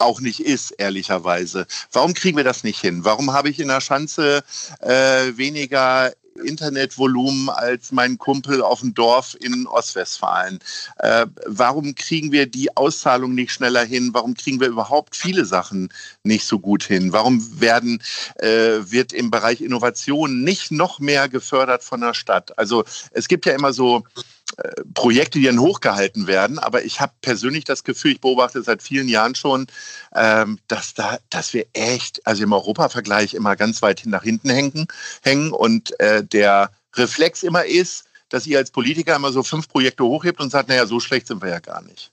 auch 0.01 0.19
nicht 0.19 0.39
ist, 0.39 0.71
ehrlicherweise. 0.71 1.65
Warum 1.91 2.13
kriegen 2.13 2.37
wir 2.37 2.43
das 2.43 2.63
nicht 2.63 2.79
hin? 2.79 3.05
Warum 3.05 3.33
habe 3.33 3.49
ich 3.49 3.59
in 3.59 3.67
der 3.69 3.81
Schanze 3.81 4.43
äh, 4.81 5.37
weniger 5.37 6.11
Internetvolumen 6.43 7.49
als 7.49 7.91
mein 7.91 8.17
Kumpel 8.17 8.61
auf 8.61 8.81
dem 8.81 8.93
Dorf 8.93 9.35
in 9.39 9.67
Ostwestfalen? 9.67 10.59
Äh, 10.97 11.27
warum 11.45 11.95
kriegen 11.95 12.31
wir 12.31 12.47
die 12.47 12.75
Auszahlung 12.75 13.33
nicht 13.35 13.51
schneller 13.51 13.83
hin? 13.83 14.09
Warum 14.13 14.33
kriegen 14.33 14.59
wir 14.59 14.67
überhaupt 14.67 15.15
viele 15.15 15.45
Sachen 15.45 15.89
nicht 16.23 16.45
so 16.45 16.59
gut 16.59 16.83
hin? 16.83 17.13
Warum 17.13 17.59
werden, 17.59 18.01
äh, 18.35 18.79
wird 18.83 19.13
im 19.13 19.31
Bereich 19.31 19.61
Innovation 19.61 20.43
nicht 20.43 20.71
noch 20.71 20.99
mehr 20.99 21.29
gefördert 21.29 21.83
von 21.83 22.01
der 22.01 22.13
Stadt? 22.13 22.57
Also 22.57 22.83
es 23.11 23.27
gibt 23.27 23.45
ja 23.45 23.53
immer 23.53 23.73
so 23.73 24.03
Projekte, 24.93 25.39
die 25.39 25.45
dann 25.45 25.59
hochgehalten 25.59 26.27
werden. 26.27 26.59
Aber 26.59 26.83
ich 26.83 26.99
habe 26.99 27.13
persönlich 27.21 27.63
das 27.63 27.83
Gefühl, 27.83 28.11
ich 28.11 28.21
beobachte 28.21 28.61
seit 28.63 28.81
vielen 28.81 29.07
Jahren 29.07 29.35
schon, 29.35 29.67
ähm, 30.13 30.59
dass, 30.67 30.93
da, 30.93 31.19
dass 31.29 31.53
wir 31.53 31.65
echt, 31.73 32.25
also 32.25 32.43
im 32.43 32.53
Europavergleich 32.53 33.33
immer 33.33 33.55
ganz 33.55 33.81
weit 33.81 34.03
nach 34.05 34.23
hinten 34.23 34.49
hängen, 34.49 34.87
hängen 35.21 35.51
und 35.51 35.99
äh, 35.99 36.23
der 36.23 36.71
Reflex 36.95 37.43
immer 37.43 37.65
ist, 37.65 38.05
dass 38.29 38.47
ihr 38.47 38.57
als 38.57 38.71
Politiker 38.71 39.15
immer 39.15 39.31
so 39.31 39.43
fünf 39.43 39.67
Projekte 39.67 40.03
hochhebt 40.03 40.39
und 40.39 40.51
sagt, 40.51 40.69
naja, 40.69 40.85
so 40.85 40.99
schlecht 40.99 41.27
sind 41.27 41.41
wir 41.41 41.49
ja 41.49 41.59
gar 41.59 41.81
nicht. 41.81 42.11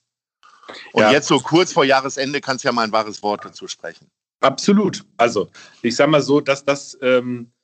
Und 0.93 1.03
ja. 1.03 1.13
jetzt 1.13 1.29
so 1.29 1.39
kurz 1.39 1.73
vor 1.73 1.85
Jahresende 1.85 2.41
kannst 2.41 2.65
du 2.65 2.69
ja 2.69 2.73
mal 2.73 2.83
ein 2.83 2.93
wahres 2.93 3.23
Wort 3.23 3.45
dazu 3.45 3.69
sprechen. 3.69 4.11
Absolut. 4.41 5.05
Also, 5.17 5.49
ich 5.83 5.97
sage 5.97 6.11
mal 6.11 6.23
so, 6.23 6.41
dass 6.41 6.65
das 6.65 6.97
ähm, 7.03 7.51
äh, 7.51 7.58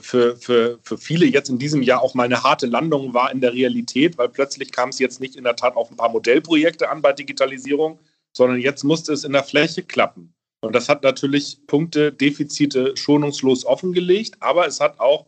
für, 0.00 0.36
für, 0.36 0.78
für 0.82 0.98
viele 0.98 1.26
jetzt 1.26 1.48
in 1.48 1.58
diesem 1.58 1.82
Jahr 1.82 2.02
auch 2.02 2.14
mal 2.14 2.24
eine 2.24 2.42
harte 2.42 2.66
Landung 2.66 3.14
war 3.14 3.32
in 3.32 3.40
der 3.40 3.54
Realität, 3.54 4.18
weil 4.18 4.28
plötzlich 4.28 4.70
kam 4.70 4.90
es 4.90 4.98
jetzt 4.98 5.20
nicht 5.20 5.36
in 5.36 5.44
der 5.44 5.56
Tat 5.56 5.76
auf 5.76 5.90
ein 5.90 5.96
paar 5.96 6.10
Modellprojekte 6.10 6.90
an 6.90 7.00
bei 7.00 7.12
Digitalisierung, 7.12 7.98
sondern 8.36 8.60
jetzt 8.60 8.84
musste 8.84 9.12
es 9.12 9.24
in 9.24 9.32
der 9.32 9.44
Fläche 9.44 9.82
klappen. 9.82 10.34
Und 10.60 10.74
das 10.74 10.90
hat 10.90 11.02
natürlich 11.02 11.58
Punkte, 11.66 12.12
Defizite 12.12 12.94
schonungslos 12.96 13.64
offengelegt, 13.64 14.36
aber 14.40 14.66
es 14.66 14.78
hat 14.78 15.00
auch, 15.00 15.26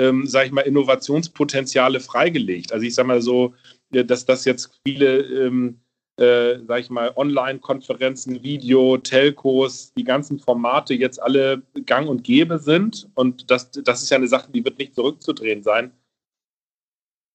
ähm, 0.00 0.26
sage 0.26 0.46
ich 0.46 0.52
mal, 0.52 0.62
Innovationspotenziale 0.62 2.00
freigelegt. 2.00 2.72
Also 2.72 2.86
ich 2.86 2.94
sage 2.94 3.08
mal 3.08 3.20
so, 3.20 3.54
dass 3.90 4.24
das 4.24 4.46
jetzt 4.46 4.80
viele 4.86 5.20
ähm, 5.20 5.78
äh, 6.18 6.58
sage 6.66 6.80
ich 6.80 6.90
mal, 6.90 7.12
Online-Konferenzen, 7.16 8.42
Video, 8.42 8.98
Telcos, 8.98 9.92
die 9.94 10.04
ganzen 10.04 10.38
Formate 10.38 10.94
jetzt 10.94 11.22
alle 11.22 11.62
gang 11.86 12.08
und 12.08 12.22
gäbe 12.24 12.58
sind. 12.58 13.08
Und 13.14 13.50
das, 13.50 13.70
das 13.70 14.02
ist 14.02 14.10
ja 14.10 14.18
eine 14.18 14.28
Sache, 14.28 14.50
die 14.52 14.64
wird 14.64 14.78
nicht 14.78 14.94
zurückzudrehen 14.94 15.62
sein. 15.62 15.92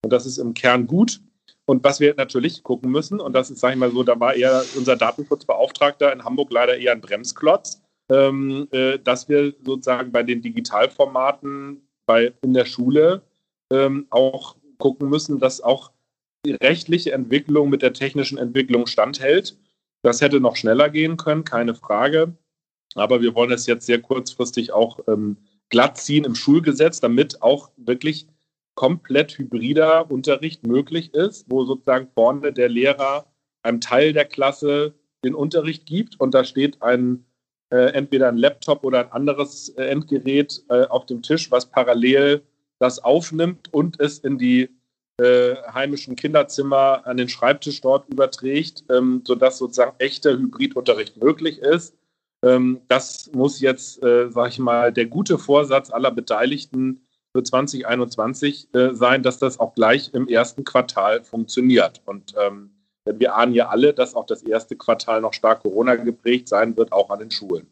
Und 0.03 0.13
das 0.13 0.25
ist 0.25 0.37
im 0.37 0.53
Kern 0.53 0.87
gut. 0.87 1.21
Und 1.65 1.83
was 1.83 1.99
wir 1.99 2.15
natürlich 2.15 2.63
gucken 2.63 2.91
müssen, 2.91 3.19
und 3.19 3.33
das 3.33 3.49
ist, 3.49 3.59
sage 3.59 3.73
ich 3.73 3.79
mal 3.79 3.91
so, 3.91 4.03
da 4.03 4.19
war 4.19 4.35
eher 4.35 4.63
unser 4.77 4.95
Datenschutzbeauftragter 4.95 6.13
in 6.13 6.23
Hamburg 6.23 6.51
leider 6.51 6.77
eher 6.77 6.93
ein 6.93 7.01
Bremsklotz, 7.01 7.81
ähm, 8.09 8.67
äh, 8.71 8.99
dass 8.99 9.27
wir 9.27 9.53
sozusagen 9.65 10.11
bei 10.11 10.23
den 10.23 10.41
Digitalformaten 10.41 11.81
bei, 12.05 12.33
in 12.41 12.53
der 12.53 12.65
Schule 12.65 13.21
ähm, 13.69 14.07
auch 14.11 14.55
gucken 14.77 15.09
müssen, 15.09 15.39
dass 15.39 15.59
auch 15.59 15.91
rechtliche 16.51 17.11
Entwicklung 17.11 17.69
mit 17.69 17.81
der 17.81 17.93
technischen 17.93 18.37
Entwicklung 18.37 18.87
standhält. 18.87 19.57
Das 20.01 20.21
hätte 20.21 20.39
noch 20.39 20.55
schneller 20.55 20.89
gehen 20.89 21.17
können, 21.17 21.43
keine 21.43 21.75
Frage. 21.75 22.37
Aber 22.95 23.21
wir 23.21 23.35
wollen 23.35 23.51
es 23.51 23.65
jetzt 23.65 23.85
sehr 23.85 24.01
kurzfristig 24.01 24.71
auch 24.71 24.99
ähm, 25.07 25.37
glatt 25.69 25.97
ziehen 25.97 26.25
im 26.25 26.35
Schulgesetz, 26.35 26.99
damit 26.99 27.41
auch 27.41 27.71
wirklich 27.77 28.27
komplett 28.75 29.37
hybrider 29.37 30.09
Unterricht 30.09 30.65
möglich 30.65 31.13
ist, 31.13 31.45
wo 31.49 31.65
sozusagen 31.65 32.07
vorne 32.13 32.53
der 32.53 32.69
Lehrer 32.69 33.25
einem 33.63 33.81
Teil 33.81 34.13
der 34.13 34.25
Klasse 34.25 34.93
den 35.23 35.35
Unterricht 35.35 35.85
gibt 35.85 36.19
und 36.19 36.33
da 36.33 36.43
steht 36.43 36.81
ein 36.81 37.25
äh, 37.69 37.91
entweder 37.93 38.29
ein 38.29 38.37
Laptop 38.37 38.85
oder 38.85 38.99
ein 38.99 39.11
anderes 39.11 39.69
äh, 39.69 39.85
Endgerät 39.85 40.63
äh, 40.69 40.85
auf 40.85 41.05
dem 41.05 41.21
Tisch, 41.21 41.51
was 41.51 41.69
parallel 41.69 42.43
das 42.79 43.03
aufnimmt 43.03 43.73
und 43.73 43.99
es 43.99 44.19
in 44.19 44.37
die 44.37 44.69
äh, 45.19 45.55
heimischen 45.73 46.15
Kinderzimmer 46.15 47.01
an 47.05 47.17
den 47.17 47.29
Schreibtisch 47.29 47.81
dort 47.81 48.07
überträgt, 48.09 48.83
ähm, 48.89 49.23
sodass 49.25 49.57
sozusagen 49.57 49.95
echter 49.97 50.31
Hybridunterricht 50.31 51.17
möglich 51.17 51.59
ist. 51.59 51.95
Ähm, 52.43 52.81
das 52.87 53.31
muss 53.33 53.59
jetzt, 53.59 54.03
äh, 54.03 54.29
sage 54.29 54.49
ich 54.49 54.59
mal, 54.59 54.93
der 54.93 55.07
gute 55.07 55.37
Vorsatz 55.39 55.89
aller 55.89 56.11
Beteiligten 56.11 57.01
für 57.33 57.43
2021 57.43 58.73
äh, 58.73 58.93
sein, 58.93 59.23
dass 59.23 59.39
das 59.39 59.59
auch 59.59 59.73
gleich 59.73 60.13
im 60.13 60.27
ersten 60.27 60.63
Quartal 60.63 61.23
funktioniert. 61.23 62.01
Und 62.05 62.35
ähm, 62.39 62.71
wir 63.05 63.35
ahnen 63.35 63.53
ja 63.53 63.69
alle, 63.69 63.93
dass 63.93 64.15
auch 64.15 64.25
das 64.25 64.43
erste 64.43 64.75
Quartal 64.75 65.21
noch 65.21 65.33
stark 65.33 65.63
Corona 65.63 65.95
geprägt 65.95 66.47
sein 66.47 66.75
wird, 66.77 66.91
auch 66.91 67.09
an 67.09 67.19
den 67.19 67.31
Schulen. 67.31 67.67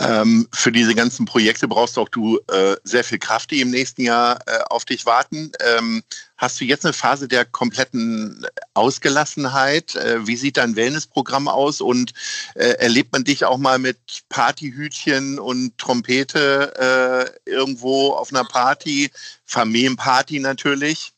Ähm, 0.00 0.48
für 0.52 0.72
diese 0.72 0.94
ganzen 0.94 1.26
Projekte 1.26 1.68
brauchst 1.68 1.98
auch 1.98 2.08
du 2.08 2.38
äh, 2.50 2.76
sehr 2.84 3.04
viel 3.04 3.18
Kraft, 3.18 3.50
die 3.50 3.60
im 3.60 3.70
nächsten 3.70 4.00
Jahr 4.00 4.38
äh, 4.46 4.60
auf 4.70 4.86
dich 4.86 5.04
warten. 5.04 5.52
Ähm, 5.60 6.02
hast 6.38 6.58
du 6.58 6.64
jetzt 6.64 6.86
eine 6.86 6.94
Phase 6.94 7.28
der 7.28 7.44
kompletten 7.44 8.46
Ausgelassenheit? 8.72 9.96
Äh, 9.96 10.26
wie 10.26 10.36
sieht 10.36 10.56
dein 10.56 10.74
Wellnessprogramm 10.74 11.48
aus? 11.48 11.82
Und 11.82 12.14
äh, 12.54 12.70
erlebt 12.78 13.12
man 13.12 13.24
dich 13.24 13.44
auch 13.44 13.58
mal 13.58 13.78
mit 13.78 13.98
Partyhütchen 14.30 15.38
und 15.38 15.76
Trompete 15.76 17.34
äh, 17.46 17.50
irgendwo 17.50 18.12
auf 18.12 18.32
einer 18.32 18.44
Party? 18.44 19.10
Familienparty 19.44 20.40
natürlich? 20.40 21.12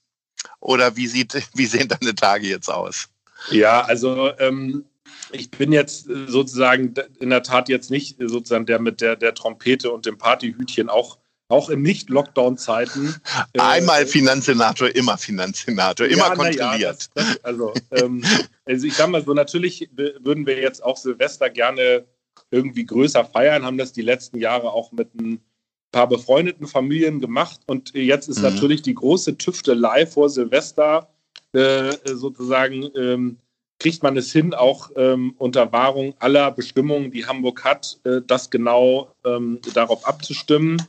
Oder 0.59 0.97
wie, 0.97 1.07
sieht, 1.07 1.35
wie 1.55 1.67
sehen 1.67 1.87
deine 1.87 2.17
Tage 2.17 2.49
jetzt 2.49 2.69
aus? 2.69 3.09
Ja, 3.51 3.83
also 3.83 4.37
ähm, 4.39 4.85
ich 5.33 5.51
bin 5.51 5.73
jetzt 5.73 6.09
äh, 6.09 6.27
sozusagen 6.27 6.95
in 7.21 7.31
der 7.31 7.43
Tat 7.43 7.69
jetzt 7.69 7.91
nicht 7.91 8.17
sozusagen 8.19 8.67
der 8.67 8.79
mit 8.79 9.01
der, 9.01 9.17
der 9.17 9.35
Trompete 9.35 9.91
und 9.91 10.07
dem 10.07 10.19
Partyhütchen 10.19 10.89
auch 10.89 11.19
auch 11.49 11.69
in 11.69 11.83
Nicht-Lockdown-Zeiten. 11.83 13.15
Äh, 13.53 13.59
Einmal 13.61 14.03
äh, 14.03 14.07
Finanzsenator, 14.07 14.89
immer 14.89 15.19
Finanzsenator, 15.19 16.07
immer 16.07 16.29
ja, 16.29 16.35
kontrolliert. 16.35 16.81
Ja, 16.81 16.93
das, 16.93 17.11
das, 17.15 17.45
also, 17.45 17.75
ähm, 17.91 18.25
also 18.65 18.87
ich 18.87 18.95
sage 18.95 19.11
mal 19.11 19.23
so, 19.23 19.35
natürlich 19.35 19.91
würden 19.95 20.47
wir 20.47 20.59
jetzt 20.59 20.83
auch 20.83 20.97
Silvester 20.97 21.51
gerne 21.51 22.07
irgendwie 22.51 22.87
größer 22.87 23.25
feiern, 23.27 23.65
haben 23.65 23.77
das 23.77 23.93
die 23.93 24.03
letzten 24.03 24.39
Jahre 24.39 24.73
auch 24.73 24.93
mit 24.93 25.15
ein 25.15 25.43
paar 25.91 26.09
befreundeten 26.09 26.67
Familien 26.67 27.21
gemacht 27.21 27.61
und 27.67 27.95
jetzt 27.95 28.29
ist 28.29 28.39
mhm. 28.39 28.45
natürlich 28.45 28.81
die 28.81 28.95
große 28.95 29.37
Tüftelei 29.37 30.07
vor 30.07 30.31
Silvester 30.31 31.11
äh, 31.53 31.93
sozusagen 32.07 32.89
ähm, 32.97 33.39
kriegt 33.83 34.05
man 34.05 34.17
es 34.17 34.31
hin, 34.31 34.55
auch 34.55 34.91
ähm, 34.95 35.35
unter 35.39 35.73
Wahrung 35.73 36.15
aller 36.21 36.53
Bestimmungen, 36.53 37.11
die 37.11 37.27
Hamburg 37.27 37.65
hat, 37.65 37.99
äh, 38.05 38.21
das 38.25 38.49
genau 38.49 39.13
ähm, 39.25 39.61
darauf 39.75 40.07
abzustimmen? 40.07 40.81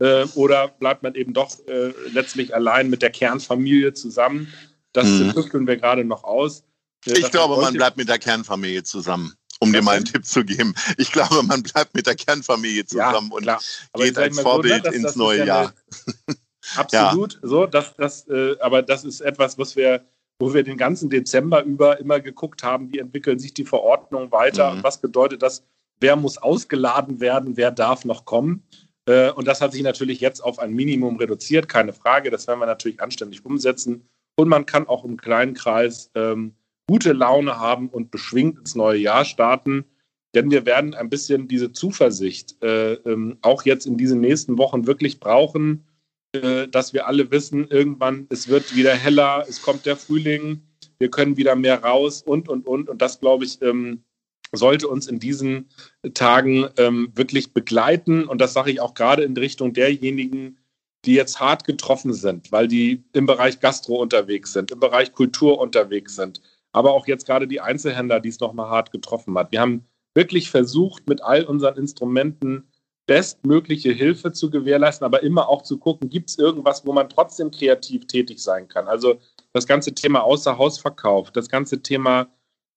Äh, 0.00 0.24
oder 0.34 0.66
bleibt 0.66 1.04
man 1.04 1.14
eben 1.14 1.32
doch 1.32 1.50
äh, 1.68 1.92
letztlich 2.12 2.52
allein 2.52 2.90
mit 2.90 3.02
der 3.02 3.10
Kernfamilie 3.10 3.94
zusammen? 3.94 4.52
Das 4.92 5.06
mhm. 5.06 5.32
tüfteln 5.32 5.66
wir 5.68 5.76
gerade 5.76 6.04
noch 6.04 6.24
aus. 6.24 6.64
Äh, 7.06 7.18
ich 7.20 7.30
glaube, 7.30 7.60
man 7.62 7.74
bleibt 7.74 7.96
mit 7.96 8.08
der 8.08 8.18
Kernfamilie 8.18 8.82
zusammen 8.82 9.34
um 9.62 9.74
dir 9.74 9.82
mal 9.82 9.96
einen 9.96 10.06
Tipp 10.06 10.24
zu 10.24 10.42
geben. 10.42 10.74
Ich 10.96 11.12
glaube, 11.12 11.42
man 11.42 11.62
bleibt 11.62 11.94
mit 11.94 12.06
der 12.06 12.14
Kernfamilie 12.14 12.86
zusammen 12.86 13.30
ja, 13.44 13.58
und 13.58 14.02
geht 14.02 14.16
als 14.16 14.40
Vorbild 14.40 14.84
so, 14.84 14.90
ne, 14.90 14.96
ins 14.96 15.04
das 15.04 15.16
neue 15.16 15.44
Jahr. 15.44 15.74
Absolut, 16.76 17.34
ja. 17.34 17.38
so, 17.42 17.66
das, 17.66 17.94
das, 17.96 18.26
äh, 18.28 18.56
aber 18.60 18.80
das 18.80 19.04
ist 19.04 19.20
etwas, 19.20 19.58
was 19.58 19.76
wir 19.76 20.02
wo 20.40 20.54
wir 20.54 20.64
den 20.64 20.78
ganzen 20.78 21.10
Dezember 21.10 21.62
über 21.62 22.00
immer 22.00 22.18
geguckt 22.18 22.64
haben, 22.64 22.92
wie 22.92 22.98
entwickeln 22.98 23.38
sich 23.38 23.54
die 23.54 23.66
Verordnungen 23.66 24.32
weiter 24.32 24.70
mhm. 24.70 24.78
und 24.78 24.84
was 24.84 25.00
bedeutet 25.00 25.42
das, 25.42 25.64
wer 26.00 26.16
muss 26.16 26.38
ausgeladen 26.38 27.20
werden, 27.20 27.56
wer 27.56 27.70
darf 27.70 28.04
noch 28.04 28.24
kommen. 28.24 28.64
Äh, 29.06 29.30
und 29.30 29.46
das 29.46 29.60
hat 29.60 29.72
sich 29.72 29.82
natürlich 29.82 30.20
jetzt 30.20 30.40
auf 30.40 30.58
ein 30.58 30.72
Minimum 30.72 31.16
reduziert, 31.16 31.68
keine 31.68 31.92
Frage. 31.92 32.30
Das 32.30 32.48
werden 32.48 32.58
wir 32.58 32.66
natürlich 32.66 33.00
anständig 33.02 33.44
umsetzen. 33.44 34.08
Und 34.34 34.48
man 34.48 34.64
kann 34.64 34.88
auch 34.88 35.04
im 35.04 35.18
kleinen 35.18 35.52
Kreis 35.52 36.10
ähm, 36.14 36.54
gute 36.88 37.12
Laune 37.12 37.58
haben 37.58 37.90
und 37.90 38.10
beschwingt 38.10 38.58
ins 38.58 38.74
neue 38.74 38.98
Jahr 38.98 39.26
starten. 39.26 39.84
Denn 40.34 40.50
wir 40.50 40.64
werden 40.64 40.94
ein 40.94 41.10
bisschen 41.10 41.48
diese 41.48 41.72
Zuversicht 41.72 42.62
äh, 42.62 42.94
ähm, 42.94 43.36
auch 43.42 43.64
jetzt 43.64 43.84
in 43.84 43.98
diesen 43.98 44.20
nächsten 44.20 44.56
Wochen 44.56 44.86
wirklich 44.86 45.20
brauchen, 45.20 45.84
dass 46.32 46.92
wir 46.92 47.06
alle 47.06 47.30
wissen, 47.30 47.66
irgendwann, 47.68 48.26
es 48.30 48.48
wird 48.48 48.74
wieder 48.76 48.94
heller, 48.94 49.44
es 49.48 49.62
kommt 49.62 49.86
der 49.86 49.96
Frühling, 49.96 50.62
wir 50.98 51.10
können 51.10 51.36
wieder 51.36 51.56
mehr 51.56 51.82
raus 51.82 52.22
und, 52.22 52.48
und, 52.48 52.66
und. 52.66 52.88
Und 52.88 53.02
das, 53.02 53.20
glaube 53.20 53.44
ich, 53.44 53.60
ähm, 53.62 54.04
sollte 54.52 54.88
uns 54.88 55.06
in 55.06 55.18
diesen 55.18 55.70
Tagen 56.14 56.68
ähm, 56.76 57.10
wirklich 57.14 57.52
begleiten. 57.52 58.24
Und 58.24 58.40
das 58.40 58.52
sage 58.52 58.70
ich 58.70 58.80
auch 58.80 58.94
gerade 58.94 59.22
in 59.22 59.36
Richtung 59.36 59.72
derjenigen, 59.72 60.58
die 61.04 61.14
jetzt 61.14 61.40
hart 61.40 61.64
getroffen 61.64 62.12
sind, 62.12 62.52
weil 62.52 62.68
die 62.68 63.04
im 63.12 63.26
Bereich 63.26 63.60
Gastro 63.60 63.96
unterwegs 63.96 64.52
sind, 64.52 64.70
im 64.70 64.80
Bereich 64.80 65.12
Kultur 65.12 65.58
unterwegs 65.58 66.14
sind, 66.14 66.42
aber 66.72 66.92
auch 66.92 67.06
jetzt 67.06 67.26
gerade 67.26 67.48
die 67.48 67.60
Einzelhändler, 67.60 68.20
die 68.20 68.28
es 68.28 68.40
nochmal 68.40 68.68
hart 68.68 68.92
getroffen 68.92 69.36
hat. 69.38 69.50
Wir 69.50 69.60
haben 69.60 69.86
wirklich 70.14 70.50
versucht, 70.50 71.08
mit 71.08 71.22
all 71.22 71.44
unseren 71.44 71.76
Instrumenten 71.78 72.69
bestmögliche 73.10 73.90
Hilfe 73.90 74.30
zu 74.30 74.50
gewährleisten, 74.50 75.04
aber 75.04 75.24
immer 75.24 75.48
auch 75.48 75.62
zu 75.62 75.78
gucken, 75.78 76.08
gibt 76.08 76.30
es 76.30 76.38
irgendwas, 76.38 76.86
wo 76.86 76.92
man 76.92 77.08
trotzdem 77.08 77.50
kreativ 77.50 78.06
tätig 78.06 78.38
sein 78.38 78.68
kann. 78.68 78.86
Also 78.86 79.18
das 79.52 79.66
ganze 79.66 79.92
Thema 79.92 80.22
Außerhausverkauf, 80.22 81.32
das 81.32 81.48
ganze 81.48 81.82
Thema 81.82 82.28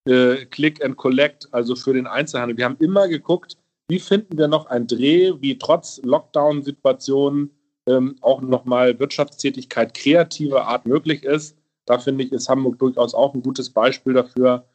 äh, 0.09 0.45
Click 0.47 0.83
and 0.83 0.97
Collect, 0.97 1.47
also 1.51 1.75
für 1.75 1.93
den 1.93 2.07
Einzelhandel. 2.07 2.57
Wir 2.57 2.65
haben 2.65 2.77
immer 2.79 3.07
geguckt, 3.07 3.57
wie 3.87 3.99
finden 3.99 4.35
wir 4.35 4.47
noch 4.47 4.65
einen 4.65 4.87
Dreh, 4.87 5.33
wie 5.39 5.55
trotz 5.59 6.01
Lockdown-Situationen 6.03 7.51
ähm, 7.87 8.15
auch 8.21 8.41
nochmal 8.41 8.97
Wirtschaftstätigkeit 8.97 9.93
kreativer 9.93 10.65
Art 10.65 10.87
möglich 10.87 11.25
ist. 11.25 11.55
Da 11.85 11.99
finde 11.99 12.23
ich, 12.23 12.31
ist 12.31 12.49
Hamburg 12.49 12.79
durchaus 12.79 13.13
auch 13.13 13.35
ein 13.35 13.43
gutes 13.43 13.69
Beispiel 13.69 14.13
dafür, 14.13 14.65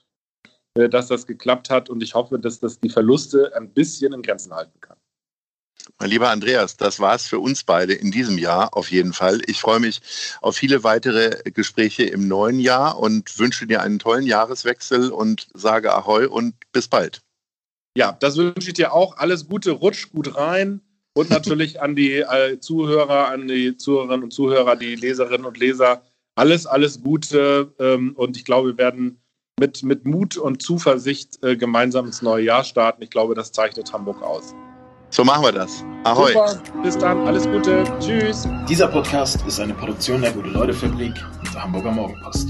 äh, 0.75 0.89
dass 0.89 1.09
das 1.09 1.27
geklappt 1.27 1.69
hat. 1.69 1.91
Und 1.91 2.01
ich 2.01 2.15
hoffe, 2.15 2.39
dass 2.39 2.61
das 2.61 2.79
die 2.79 2.91
Verluste 2.91 3.53
ein 3.57 3.71
bisschen 3.71 4.13
in 4.13 4.23
Grenzen 4.23 4.55
halten 4.55 4.81
kann. 4.81 4.98
Mein 5.99 6.11
lieber 6.11 6.31
Andreas, 6.31 6.77
das 6.77 7.01
war 7.01 7.15
es 7.15 7.27
für 7.27 7.41
uns 7.41 7.65
beide 7.65 7.95
in 7.95 8.11
diesem 8.11 8.39
Jahr 8.39 8.77
auf 8.77 8.91
jeden 8.91 9.13
Fall. 9.13 9.41
Ich 9.47 9.61
freue 9.61 9.81
mich 9.81 10.01
auf 10.41 10.57
viele 10.57 10.85
weitere 10.85 11.51
Gespräche 11.51 12.05
im 12.05 12.29
neuen 12.29 12.61
Jahr 12.61 12.99
und 12.99 13.39
wünsche 13.39 13.67
dir 13.67 13.83
einen 13.83 13.99
tollen 13.99 14.27
Jahreswechsel 14.27 15.11
und 15.11 15.49
sage 15.55 15.93
Ahoi 15.93 16.27
und 16.27 16.55
bis 16.73 16.89
bald. 16.89 17.23
Ja, 17.97 18.17
das 18.21 18.37
wünsche 18.37 18.69
ich 18.69 18.75
dir 18.75 18.93
auch. 18.93 19.17
Alles 19.17 19.49
Gute, 19.49 19.73
rutsch 19.73 20.11
gut 20.11 20.37
rein 20.37 20.81
und 21.15 21.31
natürlich 21.31 21.81
an 21.81 21.97
die 21.97 22.21
äh, 22.21 22.61
Zuhörer, 22.61 23.29
an 23.29 23.49
die 23.49 23.77
Zuhörerinnen 23.77 24.25
und 24.25 24.31
Zuhörer, 24.33 24.77
die 24.77 24.95
Leserinnen 24.95 25.47
und 25.47 25.59
Leser 25.59 26.03
alles, 26.39 26.67
alles 26.67 27.03
Gute 27.03 27.75
ähm, 27.81 28.13
und 28.15 28.37
ich 28.37 28.45
glaube, 28.45 28.69
wir 28.69 28.79
werden 28.79 29.21
mit, 29.59 29.83
mit 29.83 30.05
Mut 30.05 30.37
und 30.37 30.63
Zuversicht 30.63 31.43
äh, 31.43 31.57
gemeinsam 31.57 32.07
ins 32.07 32.23
neue 32.23 32.45
Jahr 32.45 32.63
starten. 32.63 33.03
Ich 33.03 33.11
glaube, 33.11 33.35
das 33.35 33.51
zeichnet 33.51 33.93
Hamburg 33.93 34.23
aus. 34.23 34.55
So 35.11 35.25
machen 35.25 35.43
wir 35.43 35.53
das. 35.53 35.85
Ahoi. 36.05 36.33
Super, 36.33 36.59
bis 36.83 36.99
dann, 36.99 37.27
alles 37.27 37.47
Gute, 37.47 37.85
tschüss. 37.99 38.47
Dieser 38.69 38.89
Podcast 38.89 39.45
ist 39.47 39.59
eine 39.59 39.75
Produktion 39.75 40.21
der 40.21 40.33
Gute-Leute-Fabrik 40.33 41.15
und 41.41 41.55
der 41.55 41.63
Hamburger 41.63 41.93
Morgenpost. 41.93 42.49